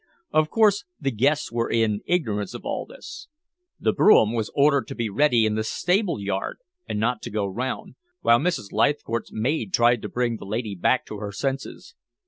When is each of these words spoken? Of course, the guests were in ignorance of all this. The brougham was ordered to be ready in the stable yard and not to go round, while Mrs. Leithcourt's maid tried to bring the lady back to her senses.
Of 0.31 0.49
course, 0.49 0.85
the 0.99 1.11
guests 1.11 1.51
were 1.51 1.69
in 1.69 2.01
ignorance 2.07 2.55
of 2.55 2.65
all 2.65 2.87
this. 2.87 3.27
The 3.79 3.93
brougham 3.93 4.33
was 4.33 4.49
ordered 4.55 4.87
to 4.87 4.95
be 4.95 5.11
ready 5.11 5.45
in 5.45 5.53
the 5.53 5.63
stable 5.63 6.19
yard 6.19 6.57
and 6.89 6.99
not 6.99 7.21
to 7.21 7.29
go 7.29 7.45
round, 7.45 7.93
while 8.21 8.39
Mrs. 8.39 8.71
Leithcourt's 8.71 9.31
maid 9.31 9.75
tried 9.75 10.01
to 10.01 10.09
bring 10.09 10.37
the 10.37 10.45
lady 10.45 10.73
back 10.73 11.05
to 11.05 11.17
her 11.19 11.31
senses. 11.31 11.93